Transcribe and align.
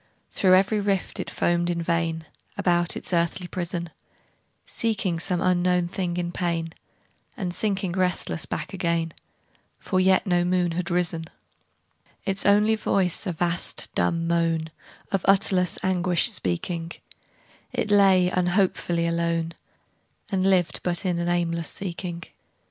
Through 0.31 0.55
every 0.55 0.79
rift 0.79 1.19
it 1.19 1.29
foamed 1.29 1.69
in 1.69 1.79
vain, 1.83 2.25
About 2.57 2.97
its 2.97 3.13
earthly 3.13 3.45
prison, 3.47 3.91
Seeking 4.65 5.19
some 5.19 5.41
unknown 5.41 5.87
thing 5.87 6.17
in 6.17 6.31
pain, 6.31 6.73
And 7.37 7.53
sinking 7.53 7.91
restless 7.91 8.47
back 8.47 8.73
again, 8.73 9.13
For 9.77 9.99
yet 9.99 10.25
no 10.25 10.43
moon 10.43 10.71
had 10.71 10.89
risen: 10.89 11.25
Its 12.25 12.47
only 12.47 12.73
voice 12.73 13.27
a 13.27 13.31
vast 13.31 13.93
dumb 13.93 14.25
moan, 14.27 14.71
Of 15.11 15.23
utterless 15.27 15.77
anguish 15.83 16.31
speaking, 16.31 16.93
It 17.71 17.91
lay 17.91 18.31
unhopefully 18.31 19.05
alone, 19.05 19.53
And 20.31 20.43
lived 20.49 20.79
but 20.81 21.05
in 21.05 21.19
an 21.19 21.29
aimless 21.29 21.69
seeking. 21.69 22.23